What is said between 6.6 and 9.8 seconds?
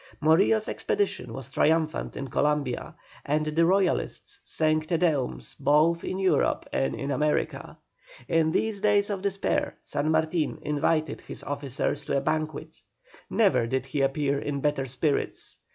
and in America. In these days of despair